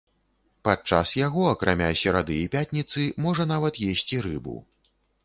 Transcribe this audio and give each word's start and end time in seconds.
Падчас 0.67 1.11
яго, 1.27 1.43
акрамя 1.49 1.89
серады 2.03 2.37
і 2.45 2.47
пятніцы, 2.55 3.05
можна 3.27 3.47
нават 3.53 3.79
есці 3.91 4.23
рыбу. 4.29 4.55